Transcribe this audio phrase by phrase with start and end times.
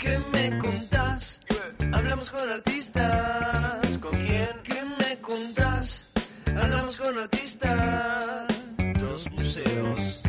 [0.00, 1.40] ¿Qué me contás?
[1.92, 3.98] Hablamos con artistas.
[3.98, 4.48] ¿Con quién?
[4.64, 6.06] ¿Qué me contás?
[6.46, 8.46] Hablamos con artistas.
[8.98, 10.22] Dos museos.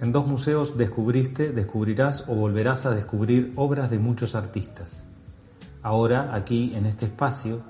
[0.00, 5.04] En dos museos descubriste, descubrirás o volverás a descubrir obras de muchos artistas.
[5.82, 7.62] Ahora, aquí, en este espacio,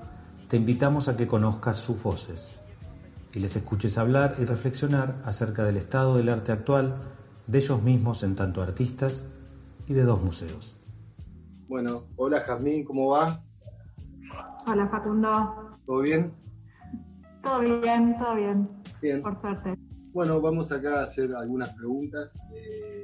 [0.47, 2.56] te invitamos a que conozcas sus voces
[3.33, 6.95] y les escuches hablar y reflexionar acerca del estado del arte actual,
[7.47, 9.25] de ellos mismos en tanto artistas
[9.87, 10.75] y de dos museos.
[11.67, 13.43] Bueno, hola Jazmín, ¿cómo va?
[14.65, 15.77] Hola Facundo.
[15.85, 16.31] ¿Todo bien?
[17.43, 18.69] Todo bien, todo bien.
[19.01, 19.21] Bien.
[19.21, 19.75] Por suerte.
[20.13, 23.03] Bueno, vamos acá a hacer algunas preguntas eh,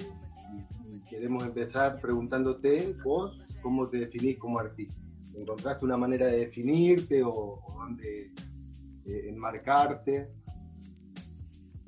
[1.09, 4.95] queremos empezar preguntándote vos cómo te definís como artista.
[5.35, 8.31] ¿Encontraste una manera de definirte o, o dónde
[9.05, 10.29] eh, enmarcarte?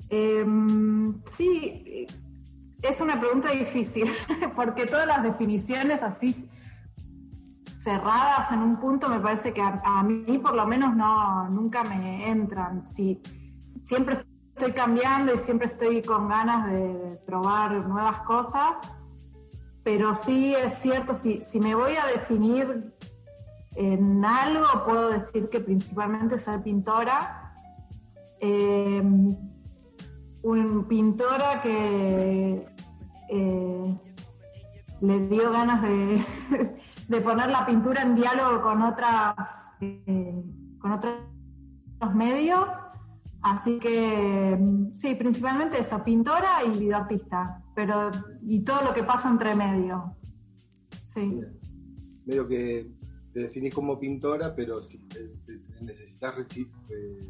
[0.08, 2.06] Em, sí,
[2.82, 4.10] es una pregunta difícil,
[4.56, 6.48] porque todas las definiciones así
[7.80, 11.84] cerradas en un punto me parece que a, a mí por lo menos no nunca
[11.84, 12.84] me entran.
[12.84, 13.20] Sí,
[13.84, 14.24] siempre
[14.56, 18.72] estoy cambiando y siempre estoy con ganas de probar nuevas cosas,
[19.82, 22.95] pero sí es cierto, si, si me voy a definir
[23.76, 27.52] en algo, puedo decir que principalmente soy pintora.
[28.40, 29.02] Eh,
[30.42, 32.66] un pintora que
[33.28, 34.00] eh,
[35.00, 36.24] le dio ganas de,
[37.08, 39.34] de, poner la pintura en diálogo con otras
[39.80, 40.42] eh,
[40.78, 41.16] con otros
[42.14, 42.68] medios.
[43.42, 44.58] Así que
[44.92, 48.10] sí, principalmente eso, pintora y videoartista, pero
[48.42, 50.16] y todo lo que pasa entre medio.
[51.06, 51.40] Sí.
[52.24, 52.95] Medio que
[53.36, 56.34] te definís como pintora, pero si te, te necesitas
[56.88, 57.20] eh,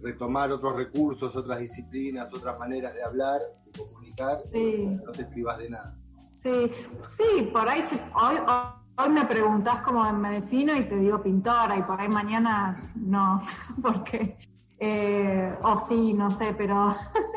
[0.00, 4.96] retomar otros recursos, otras disciplinas, otras maneras de hablar, de comunicar, sí.
[5.04, 5.98] no te privas de nada.
[6.40, 6.70] Sí,
[7.16, 7.82] sí, por ahí
[8.14, 8.36] hoy,
[8.96, 13.42] hoy me preguntás cómo me defino y te digo pintora y por ahí mañana no,
[13.82, 14.38] porque
[14.78, 16.94] eh, o sí, no sé, pero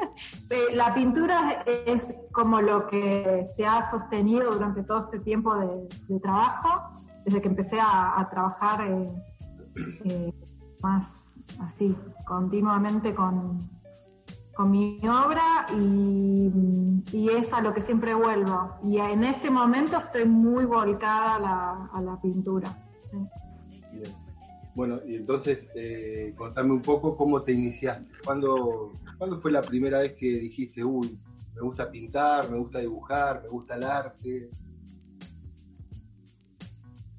[0.72, 6.20] la pintura es como lo que se ha sostenido durante todo este tiempo de, de
[6.20, 6.94] trabajo,
[7.25, 9.09] desde que empecé a, trabajar eh,
[10.06, 10.34] eh,
[10.81, 13.69] más así, continuamente con,
[14.53, 18.78] con mi obra y, es a lo que siempre vuelvo.
[18.84, 22.75] Y en este momento estoy muy volcada a la, a la pintura.
[24.75, 28.12] Bueno, y entonces eh, contame un poco cómo te iniciaste.
[28.24, 31.18] ¿Cuándo, ¿Cuándo fue la primera vez que dijiste, uy,
[31.56, 34.50] me gusta pintar, me gusta dibujar, me gusta el arte?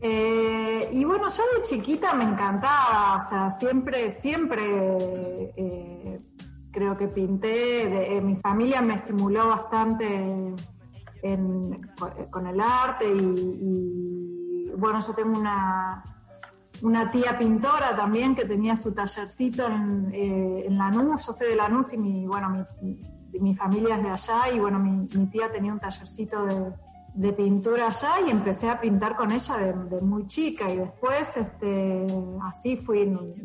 [0.00, 4.62] Eh, y bueno, yo de chiquita me encantaba, o sea, siempre, siempre
[5.56, 6.20] eh,
[6.70, 10.54] creo que pinté, eh, mi familia me estimuló bastante
[12.30, 16.04] con el arte y, bueno, yo tengo una,
[16.82, 21.98] una tía pintora también que tenía su tallercito en, Lanús, yo soy de Lanús y
[21.98, 22.64] mi, bueno, mi,
[23.32, 26.72] mi, mi familia es de allá y bueno, mi tía tenía un tallercito de,
[27.16, 31.36] de, pintura allá y empecé a pintar con ella de, de muy chica y después
[31.36, 32.06] este,
[32.44, 33.00] así fui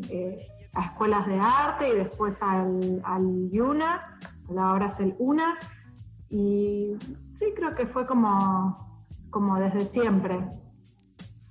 [0.09, 4.20] eh, a escuelas de arte y después al, al UNA,
[4.58, 5.56] ahora es el UNA
[6.30, 6.96] y
[7.32, 10.40] sí creo que fue como, como desde siempre.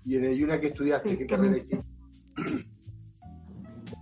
[0.05, 1.11] ¿Y en el Yuna que estudiaste?
[1.11, 1.87] Sí, ¿Qué carrera me- hiciste?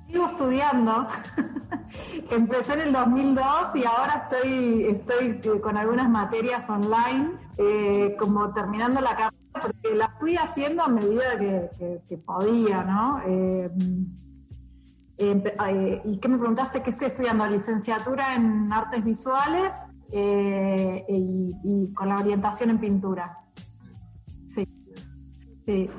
[0.07, 1.09] Sigo estudiando.
[2.31, 9.01] Empecé en el 2002 y ahora estoy, estoy con algunas materias online, eh, como terminando
[9.01, 13.21] la carrera, porque la fui haciendo a medida que, podía, ¿no?
[13.27, 13.71] Eh,
[15.19, 16.83] eh, ¿Y qué me preguntaste?
[16.83, 17.47] ¿Qué estoy estudiando?
[17.47, 19.73] Licenciatura en artes visuales
[20.13, 23.39] eh, y, y con la orientación en pintura.
[24.55, 24.67] Sí.
[25.67, 25.91] Sí.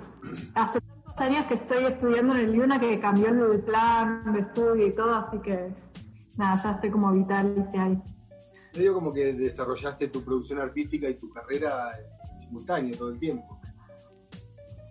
[0.56, 0.80] Hace
[1.22, 5.16] años que estoy estudiando en el IUNA que cambió el plan de estudio y todo,
[5.16, 5.74] así que
[6.36, 8.02] nada, ya estoy como vitalicia ahí.
[8.76, 13.60] Medio como que desarrollaste tu producción artística y tu carrera en simultáneo todo el tiempo.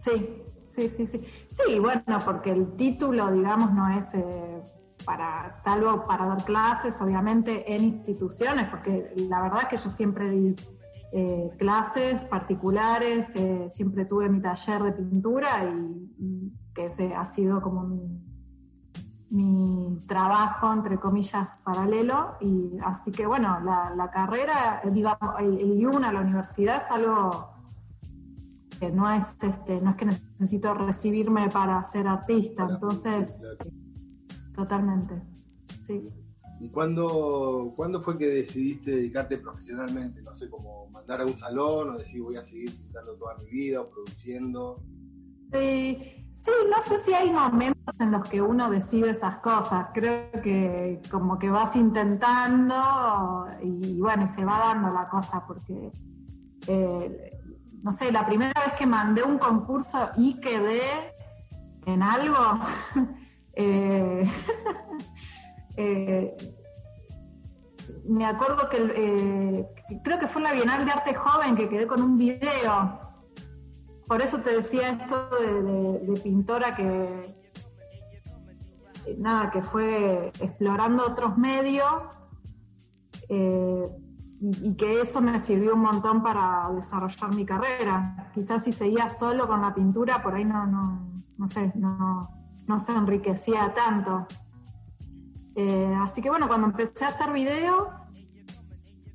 [0.01, 1.25] Sí, sí, sí, sí.
[1.51, 4.63] Sí, bueno, porque el título, digamos, no es eh,
[5.05, 10.31] para, salvo para dar clases, obviamente, en instituciones, porque la verdad es que yo siempre
[10.31, 10.57] di
[11.13, 17.27] eh, clases particulares, eh, siempre tuve mi taller de pintura y, y que ese ha
[17.27, 18.21] sido como mi,
[19.31, 22.37] mi trabajo, entre comillas, paralelo.
[22.41, 27.51] Y así que, bueno, la, la carrera, digamos, el, el IUNA, la universidad, es algo
[28.79, 33.43] que no es, este, no es que necesito recibirme para ser artista, entonces,
[34.55, 35.21] totalmente,
[35.87, 36.09] sí.
[36.61, 40.23] ¿Y cuándo, cuándo fue que decidiste dedicarte profesionalmente?
[40.23, 43.47] No sé, como mandar a un salón o decir voy a seguir pintando toda mi
[43.49, 44.83] vida o produciendo.
[45.53, 49.89] Sí, sí, no sé si hay momentos en los que uno decide esas cosas.
[49.95, 55.93] Creo que como que vas intentando y bueno, se va dando la cosa porque,
[56.67, 57.39] eh,
[57.83, 60.81] no sé, la primera vez que mandé un concurso y quedé
[61.87, 62.37] en algo,
[63.55, 64.29] eh,
[65.79, 66.37] eh,
[68.07, 69.69] me acuerdo que, eh,
[70.03, 73.09] creo que fue la Bienal de Arte Joven que quedé con un video
[74.09, 77.37] por eso te decía esto de, pintora que
[79.05, 82.19] eh, nada, que fue explorando otros medios
[83.29, 83.35] y,
[84.41, 88.31] y que eso me sirvió un montón para desarrollar mi carrera.
[88.35, 92.31] Quizás si seguía solo con la pintura, por ahí no, no, no sé, no,
[92.67, 94.27] no se enriquecía tanto.
[95.61, 97.93] Eh, así que bueno, cuando empecé a hacer videos,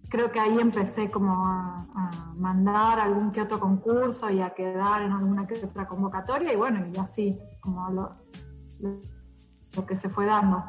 [0.09, 5.03] creo que ahí empecé como a, a mandar algún que otro concurso y a quedar
[5.03, 8.17] en alguna que otra convocatoria y bueno, y así como lo,
[8.79, 9.01] lo,
[9.73, 10.61] lo que se fue dando.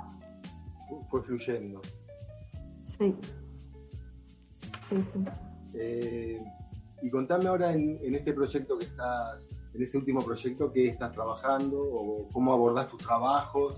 [1.11, 1.81] Fue fluyendo.
[2.85, 3.17] Sí.
[4.89, 5.25] Sí, sí.
[5.75, 6.41] Eh,
[7.03, 11.11] y contame ahora en, en este proyecto que estás, en este último proyecto, qué estás
[11.11, 13.77] trabajando o cómo abordás tus trabajos.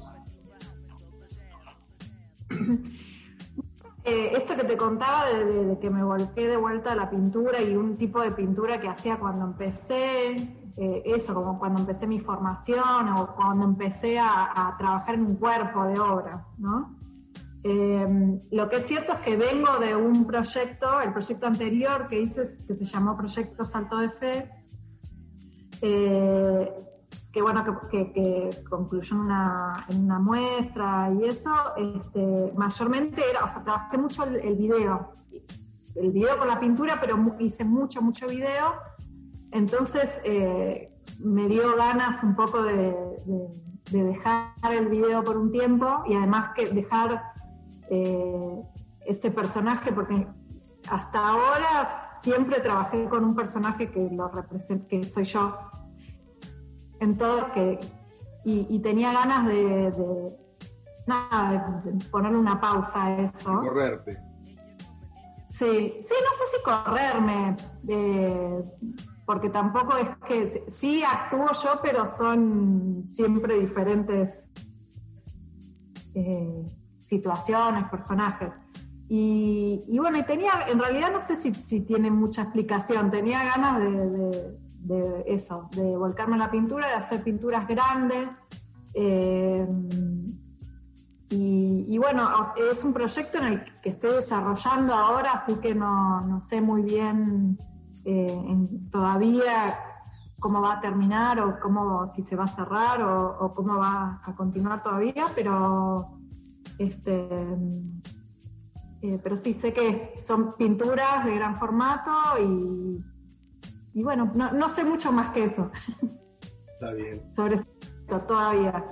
[4.08, 7.74] Eh, esto que te contaba de, que me volqué de vuelta a la pintura y
[7.74, 10.30] un tipo de pintura que hacía cuando empecé,
[10.76, 15.84] eh, eso, como cuando empecé mi formación o cuando empecé a, trabajar en un cuerpo
[15.86, 16.96] de obra, ¿no?
[17.64, 22.20] Eh, lo que es cierto es que vengo de un proyecto, el proyecto anterior que
[22.20, 24.50] hice, que se llamó Proyecto Salto de Fe,
[27.36, 33.48] que bueno, que, que- concluyó una, en una muestra y eso, este, mayormente era, o
[33.50, 35.12] sea, trabajé mucho el, video,
[35.96, 38.76] el video con la pintura, pero hice mucho, mucho video,
[39.50, 42.74] entonces eh, me dio ganas un poco de,
[43.26, 47.22] de- de dejar el video por un tiempo y además que dejar
[47.90, 48.62] eh,
[49.04, 50.26] este personaje, porque
[50.90, 54.30] hasta ahora siempre trabajé con un personaje que lo
[54.88, 55.54] que soy yo,
[57.00, 57.80] en todo que
[58.44, 60.36] y, y tenía ganas de, de-
[61.06, 64.18] nada de, ponerle una pausa a eso Correrte.
[65.48, 67.56] sí sí no sé si correrme
[67.88, 68.64] eh,
[69.24, 74.50] porque tampoco es que sí actúo yo pero son siempre diferentes
[76.14, 76.64] eh,
[76.98, 78.54] situaciones personajes
[79.08, 83.44] y, y bueno, y tenía, en realidad no sé si, si tiene mucha explicación, tenía
[83.44, 88.28] ganas de, de- de eso, de volcarme en la pintura, de hacer pinturas grandes.
[88.94, 89.66] eh,
[91.28, 92.28] y, bueno,
[92.70, 96.82] es un proyecto en el que estoy desarrollando ahora, así que no, no sé muy
[96.82, 97.58] bien
[98.04, 99.76] eh, todavía
[100.38, 104.20] cómo va a terminar o cómo si se va a cerrar o, o cómo va
[104.24, 106.20] a continuar todavía, pero
[106.78, 107.28] este
[109.02, 113.04] eh, pero sí sé que son pinturas de gran formato y,
[113.96, 115.70] y bueno, no, no sé mucho más que eso
[116.74, 117.32] Está bien.
[117.32, 118.84] sobre esto todavía.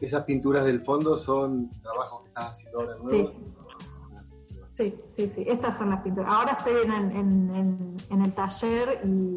[0.00, 3.32] Esas pinturas del fondo son trabajos que estás haciendo ahora nuevos.
[4.76, 6.30] Sí, sí, sí, estas son las pinturas.
[6.30, 9.36] Ahora estoy en, en- en- en el taller y,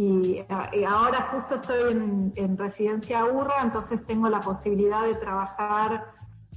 [0.00, 0.46] y,
[0.86, 6.04] ahora justo estoy en, en residencia URRA, entonces tengo la posibilidad de trabajar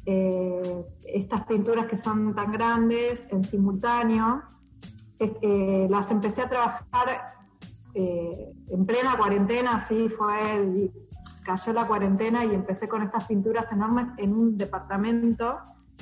[0.05, 4.43] eh, estas pinturas que son tan grandes en simultáneo.
[5.19, 7.35] Eh, las empecé a trabajar
[7.93, 10.91] eh, en plena cuarentena, sí, fue,
[11.45, 15.57] cayó la cuarentena y empecé con estas pinturas enormes en un departamento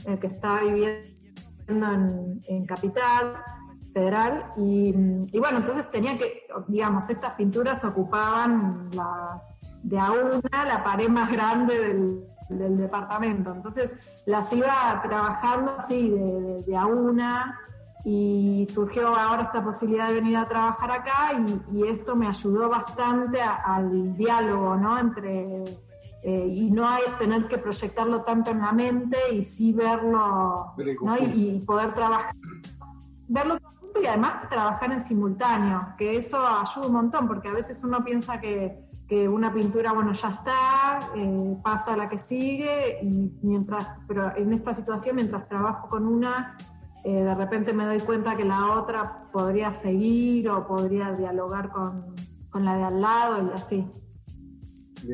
[0.06, 3.36] en el que estaba viviendo en, Capital
[3.94, 4.96] Federal y,
[5.32, 9.42] y bueno, entonces tenía que, digamos, estas pinturas ocupaban la,
[9.84, 16.64] de a una la pared más grande del, departamento, entonces las iba trabajando así de-
[16.68, 17.58] de a una
[18.06, 21.32] y surgió ahora esta posibilidad de venir a trabajar acá
[21.72, 25.00] y, esto me ayudó bastante al diálogo, ¿no?
[25.00, 25.64] Entre,
[26.22, 31.18] eh, y no hay tener que proyectarlo tanto en la mente y sí verlo, ¿no?
[31.18, 32.36] Y, poder trabajar,
[33.28, 33.58] verlo
[34.02, 38.40] y además trabajar en simultáneo, que eso ayuda un montón, porque a veces uno piensa
[38.42, 43.96] que, que una pintura, bueno, ya está, eh, paso a la que sigue, y mientras,
[44.08, 46.58] pero en esta situación, mientras trabajo con una,
[47.04, 52.16] eh, de repente me doy cuenta que la otra podría seguir o podría dialogar con,
[52.54, 53.86] la de al lado y así.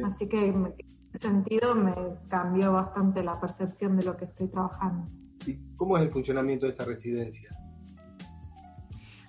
[0.06, 0.74] Así que en
[1.12, 1.96] ese sentido me
[2.28, 5.10] cambió bastante la percepción de lo que estoy trabajando.
[5.48, 7.50] ¿Y cómo es el funcionamiento de esta residencia?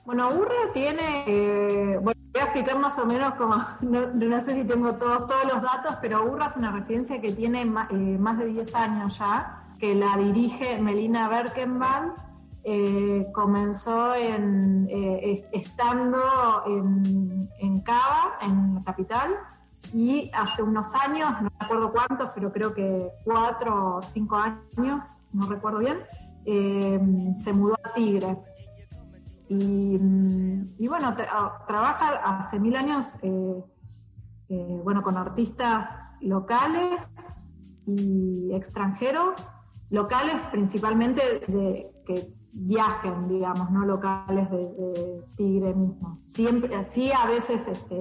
[0.04, 4.96] Bueno, Urra tiene, eh, voy a explicar más o menos como, no, sé si tengo
[4.96, 8.48] todos, todos los datos, pero Urra es una residencia que tiene más, eh, más de
[8.48, 12.29] 10 años ya, que la dirige Melina Berkenband
[12.62, 16.18] eh, comenzó en, eh, estando
[16.66, 19.30] en, en, Cava, en la capital,
[19.94, 25.46] y hace unos años, no recuerdo cuántos, pero creo que cuatro o cinco años, no
[25.46, 26.00] recuerdo bien,
[26.44, 27.00] eh,
[27.38, 28.36] se mudó a Tigre.
[29.48, 33.06] Y, bueno, ah, trabaja hace mil años
[34.84, 35.88] bueno, con artistas
[36.20, 37.08] locales
[37.86, 39.36] y extranjeros,
[39.90, 41.20] locales principalmente
[42.06, 46.20] que viajen, digamos, no locales de, Tigre mismo.
[46.26, 47.98] Siempre, sí, a veces, este,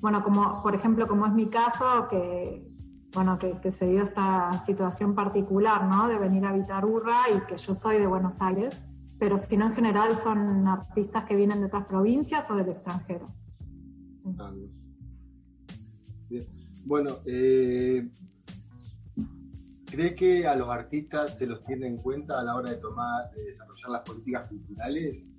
[0.00, 2.70] bueno, como por ejemplo, como es mi caso, que
[3.12, 6.08] bueno, que, se dio esta situación particular, ¿no?
[6.08, 8.84] De venir a habitar Urra y que yo soy de Buenos Aires,
[9.18, 13.28] pero si no en general son artistas que vienen de otras provincias o del extranjero.
[16.84, 18.08] Bueno, eh,
[19.90, 23.28] ¿Cree que a los artistas se los tiene en cuenta a la hora de tomar,
[23.32, 25.32] de desarrollar las políticas culturales?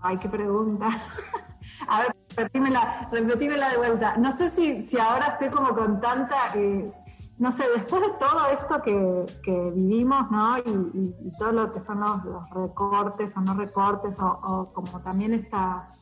[0.00, 0.88] Ay, qué pregunta.
[1.88, 4.16] a ver, repetímela, repetímela de vuelta.
[4.16, 6.90] No sé si, si ahora estoy como con tanta, eh,
[7.36, 10.56] no sé, después de todo esto que, que vivimos, ¿no?
[10.58, 15.92] Y, todo lo que son los, recortes o no recortes, o, o como también esta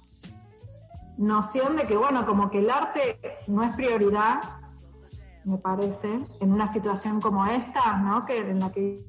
[1.17, 3.19] noción de que, bueno, como que el arte
[3.49, 4.41] no es prioridad,
[5.45, 8.25] me parece, en una situación como esta, ¿no?
[8.25, 9.05] que, en la que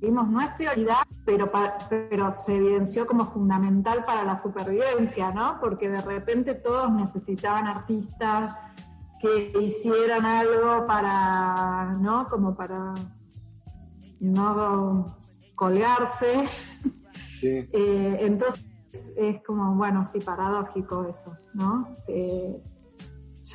[0.00, 1.50] vimos no es prioridad, pero,
[1.88, 5.58] pero se evidenció como fundamental para la supervivencia, ¿no?
[5.60, 8.54] porque de repente todos necesitaban artistas
[9.24, 12.28] que hicieran algo para, ¿no?
[12.28, 12.92] Como para
[14.20, 15.16] no
[15.54, 16.44] colgarse.
[17.46, 18.64] Eh, entonces
[19.18, 21.94] es como, bueno, sí, paradójico eso, ¿no?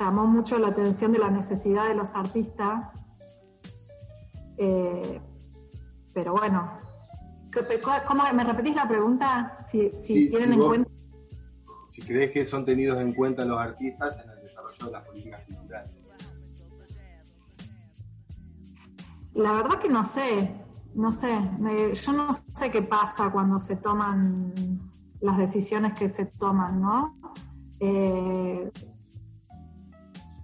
[0.00, 2.92] Llamó mucho la atención de la necesidad de los artistas.
[4.56, 5.20] Eh,
[6.14, 6.78] pero bueno,
[8.06, 9.58] ¿cómo, ¿me repetís la pregunta?
[9.70, 10.90] Si, tienen en cuenta.
[11.90, 15.42] Si crees que son tenidos en cuenta los artistas en el desarrollo de las políticas
[15.44, 15.90] culturales.
[19.34, 20.54] La verdad que no sé,
[20.94, 21.30] no sé.
[21.94, 24.80] yo no sé qué pasa cuando se toman
[25.20, 27.16] las decisiones que se toman, ¿no?
[27.78, 28.70] Eh,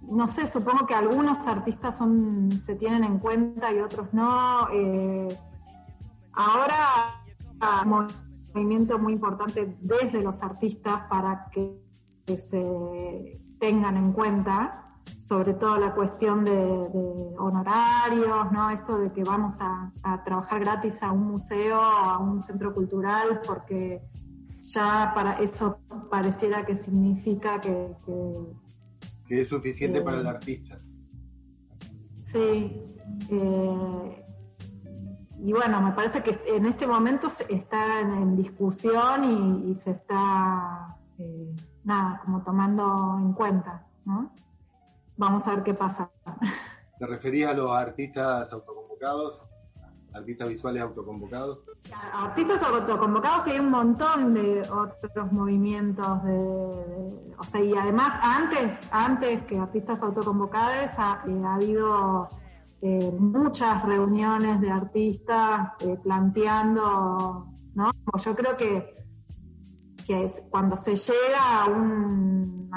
[0.09, 4.69] no sé, supongo que algunos artistas son, se tienen en cuenta y otros no.
[4.71, 5.27] Eh,
[6.33, 7.21] ahora
[7.59, 8.07] hay un
[8.53, 11.85] movimiento muy importante desde los artistas para que,
[12.27, 16.51] se tengan en cuenta, sobre todo la cuestión de,
[17.37, 18.69] honorarios, ¿no?
[18.69, 19.93] Esto de que vamos a,
[20.25, 24.01] trabajar gratis a un museo, a un centro cultural, porque
[24.59, 28.66] ya para eso pareciera que significa que que
[29.29, 30.79] es suficiente para el eh, artista.
[32.21, 32.81] Sí.
[33.29, 34.25] Eh,
[35.39, 41.55] y bueno, me parece que en este momento está en, discusión y, se está, eh,
[41.83, 44.33] nada, como tomando en cuenta, ¿no?
[45.15, 46.09] Vamos a ver qué pasa.
[46.99, 49.45] ¿Te referías a los artistas autoconvocados?
[50.17, 51.63] Artistas visuales autoconvocados?
[52.13, 58.79] Artistas autoconvocados y hay un montón de otros movimientos de, o sea, y además antes,
[58.91, 62.29] antes que artistas autoconvocados ha, eh, habido
[62.81, 67.91] eh, muchas reuniones de artistas eh, planteando, ¿no?
[68.23, 69.05] Yo creo que,
[70.05, 72.69] que cuando se llega a un,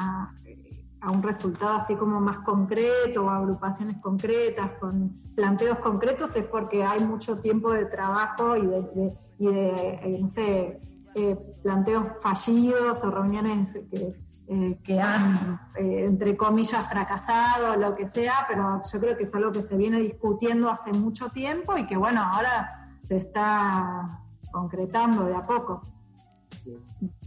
[1.01, 6.85] a un resultado así como más concreto o agrupaciones concretas con planteos concretos es porque
[6.85, 9.71] hay mucho tiempo de trabajo y de, y de
[10.03, 10.81] eh, no sé,
[11.15, 14.15] eh, planteos fallidos o reuniones que,
[14.49, 19.35] eh, que han, entre comillas, fracasado o lo que sea, pero yo creo que es
[19.35, 24.21] algo que se viene discutiendo hace mucho tiempo y que bueno, ahora se está
[24.53, 25.83] concretando de a poco.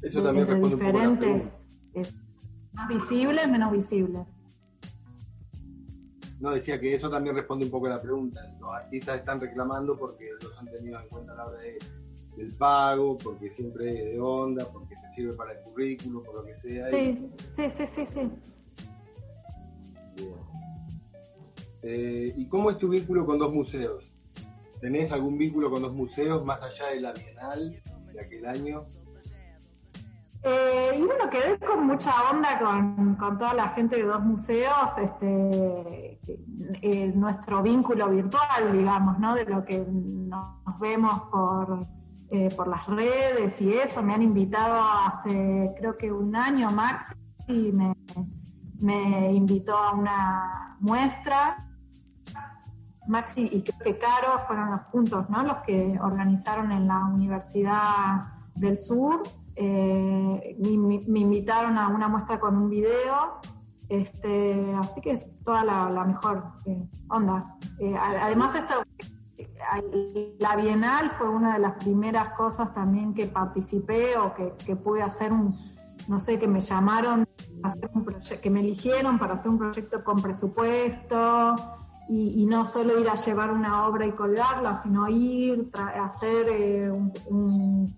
[0.01, 2.13] Eso también responde un poco
[2.74, 4.27] más visibles, menos visibles.
[6.39, 8.42] No, decía que eso también responde un poco a la pregunta.
[8.60, 11.80] Los artistas están reclamando porque los han tenido en cuenta a la hora de-
[12.36, 16.44] del pago, porque siempre es de onda, porque te sirve para el currículo, por lo
[16.44, 16.89] que sea.
[16.89, 18.30] Sí, sí, sí, sí, sí.
[20.15, 20.34] Bien.
[21.84, 24.12] Eh, ¿Y cómo es tu vínculo con dos museos?
[24.82, 27.82] ¿Tenés algún vínculo con dos museos más allá de la Bienal
[28.13, 28.80] de aquel año?
[30.46, 34.98] Eh, y bueno, quedé con mucha onda con, con toda la gente de dos museos,
[34.98, 36.20] este,
[36.82, 39.36] eh, nuestro vínculo virtual, digamos, ¿no?
[39.36, 41.88] De lo que nos vemos por,
[42.30, 44.04] eh, por las redes y eso.
[44.04, 47.16] Me han invitado hace, creo que un año Max,
[47.48, 47.94] y me,
[48.80, 51.70] me invitó a una muestra.
[53.08, 55.44] Maxi y creo que Caro fueron los puntos, ¿no?
[55.44, 59.24] Los que organizaron en la Universidad del Sur.
[59.55, 63.39] Eh, me, invitaron a una muestra con un video,
[63.89, 67.57] este, así que es toda la, mejor eh, onda.
[67.79, 68.83] Eh, a- además, esto,
[70.39, 75.01] la Bienal fue una de las primeras cosas también que participé o que, que pude
[75.01, 75.55] hacer un,
[76.07, 77.27] no sé, que me llamaron,
[77.63, 77.74] a
[78.41, 81.55] que me eligieron para hacer un proyecto con presupuesto
[82.10, 86.91] y, no solo ir a llevar una obra y colgarla, sino ir, tra- hacer
[87.29, 87.95] un-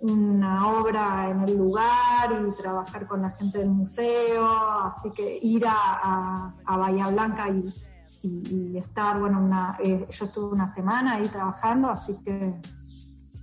[0.00, 4.46] una obra en el lugar y trabajar con la gente del museo,
[4.84, 7.72] así que ir a, a- a Bahía Blanca y,
[8.22, 12.60] y- y estar, bueno, una, eh, yo estuve una semana ahí trabajando, así que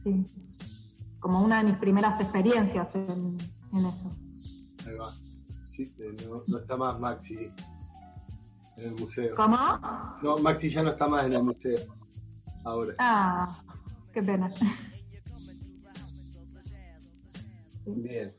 [0.04, 0.26] sí,
[1.20, 3.38] como una de mis primeras experiencias en,
[3.74, 4.10] en eso.
[4.88, 5.16] Ahí va.
[5.70, 7.52] Sí, eh, no, no está más Maxi
[8.78, 9.36] en el museo.
[9.36, 9.58] ¿Cómo?
[10.22, 11.80] No, Maxi ya no está más en el museo.
[12.64, 12.94] Ahora.
[13.00, 13.60] Ah,
[14.14, 14.52] qué pena.
[17.86, 18.34] Bien.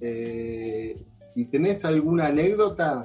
[0.00, 1.04] Eh,
[1.34, 3.02] ¿Y tenés alguna anécdota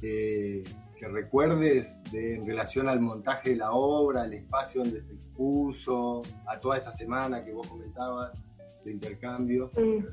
[0.00, 0.64] que
[1.08, 6.58] recuerdes de- en relación al montaje de la obra, al espacio donde se expuso, a
[6.60, 8.44] toda esa semana que vos comentabas
[8.84, 9.70] de intercambio?
[9.76, 10.04] Sí.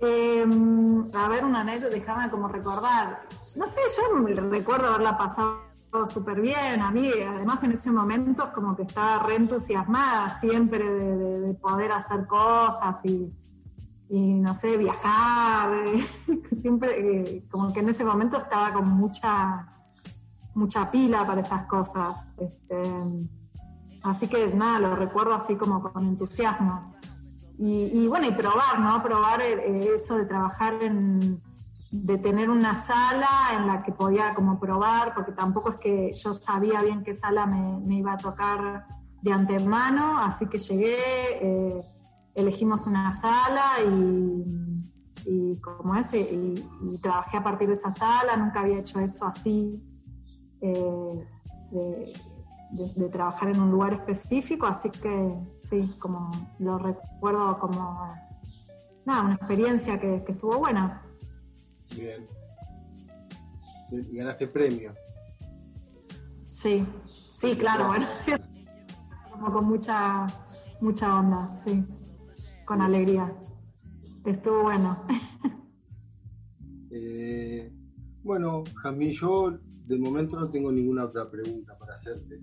[0.00, 3.22] Em, a ver, una anécdota, déjame como recordar.
[3.56, 4.18] No sé, yo
[4.50, 5.58] recuerdo haberla pasado
[6.10, 6.80] súper bien.
[6.80, 12.26] A mí, además, en ese momento, como que estaba re entusiasmada siempre de poder hacer
[12.26, 13.32] cosas y,
[14.08, 15.84] y, no sé, viajar.
[16.52, 19.66] siempre, eh, como que en ese momento estaba con mucha,
[20.54, 22.28] mucha pila para esas cosas.
[22.38, 22.82] Este,
[24.02, 26.94] así que nada, lo recuerdo así como con entusiasmo.
[27.60, 29.02] Y, bueno, y probar, ¿no?
[29.02, 31.42] Probar eh, eso de trabajar en,
[31.90, 36.34] de tener una sala en la que podía como probar, porque tampoco es que yo
[36.34, 38.86] sabía bien qué sala me, iba a tocar
[39.22, 40.96] de antemano, así que llegué,
[41.40, 41.82] eh,
[42.40, 44.44] elegimos una sala y,
[45.26, 49.26] y como ese, y, y trabajé a partir de esa sala, nunca había hecho eso
[49.26, 49.82] así,
[50.60, 51.26] eh,
[51.70, 52.12] de,
[52.70, 58.14] de- de trabajar en un lugar específico, así que sí, como lo recuerdo como
[59.06, 61.02] nada, una experiencia que, que estuvo buena.
[61.96, 62.26] Bien.
[63.90, 64.92] Bien, Y ganaste premio.
[66.52, 66.86] Sí,
[67.34, 68.06] sí, claro, bueno,
[69.30, 70.26] como con mucha,
[70.80, 71.84] mucha onda, sí,
[72.68, 73.34] con alegría.
[74.26, 75.02] Estuvo bueno.
[76.90, 77.70] Eh,
[78.22, 82.40] bueno, Jazmín, yo de momento no tengo ninguna otra pregunta para hacerte.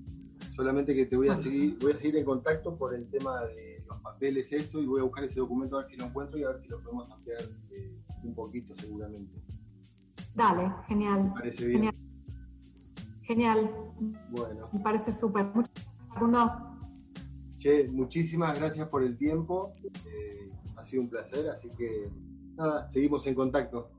[0.56, 3.84] Solamente que te voy a seguir, voy a seguir en contacto por el tema de
[3.88, 6.44] los papeles, esto, y voy a buscar ese documento a ver si lo encuentro y
[6.44, 9.34] a ver si lo podemos ampliar eh, un poquito seguramente.
[10.36, 11.78] Dale, genial, ¿Me parece bien?
[11.78, 11.96] genial,
[13.24, 13.72] genial,
[14.30, 15.46] Bueno, me parece súper.
[15.54, 16.75] Muchas gracias, Facundo.
[17.66, 19.74] Che, muchísimas gracias por el tiempo.
[20.06, 22.10] eh, ha sido un placer, así que
[22.56, 23.90] nada, seguimos en contacto.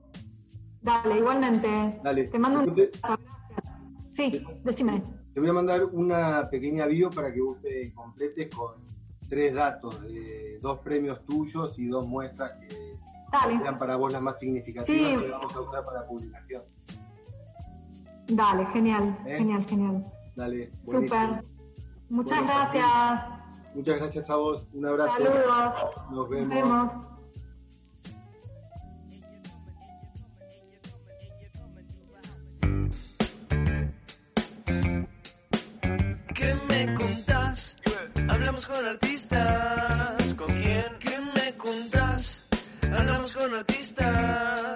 [0.82, 1.98] Dale, igualmente.
[2.04, 2.28] Dale.
[2.28, 3.22] Te mando un abrazo.
[4.12, 5.02] Sí, decime.
[5.34, 8.74] Te voy a mandar una pequeña bio para que vos te completes con
[9.28, 12.96] tres datos de dos premios tuyos y dos muestras que
[13.32, 15.16] Dale, eran para vos las más significativas Sí.
[15.18, 16.62] que vamos a usar para la publicación.
[18.28, 19.38] dale, genial, ¿Eh?
[19.38, 20.06] genial, genial.
[20.36, 20.70] Dale.
[20.84, 21.42] Súper.
[22.08, 23.45] Muchas Bueno, gracias.
[23.76, 24.68] Muchas gracias a vos.
[24.72, 25.12] Un abrazo.
[25.12, 25.74] Saludos.
[26.10, 26.48] Nos Nos vemos.
[26.54, 26.92] vemos.
[36.34, 37.76] ¿Qué me contás?
[38.28, 40.34] Hablamos con artistas.
[40.34, 40.86] ¿Con quién?
[40.98, 42.42] ¿Qué me contás?
[42.98, 44.75] Hablamos con artistas.